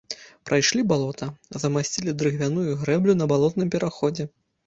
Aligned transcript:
Прайшлі 0.49 0.83
балота, 0.91 1.27
замасцілі 1.65 2.15
дрыгвяную 2.21 2.65
грэблю 2.85 3.17
на 3.21 3.27
балотным 3.33 3.67
пераходзе. 3.77 4.29